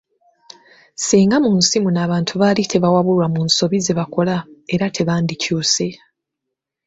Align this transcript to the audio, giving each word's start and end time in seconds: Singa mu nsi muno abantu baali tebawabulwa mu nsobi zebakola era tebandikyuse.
Singa 1.05 1.37
mu 1.45 1.51
nsi 1.59 1.77
muno 1.83 1.99
abantu 2.07 2.33
baali 2.41 2.63
tebawabulwa 2.71 3.27
mu 3.33 3.41
nsobi 3.47 3.77
zebakola 3.85 4.35
era 4.73 4.85
tebandikyuse. 4.95 5.87